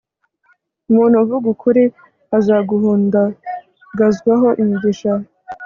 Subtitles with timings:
[0.89, 1.83] umuntu uvuga ukuri
[2.37, 5.11] azahundagazwaho imigisha